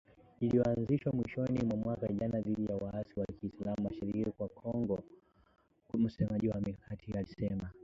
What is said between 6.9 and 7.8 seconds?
hiyo alisema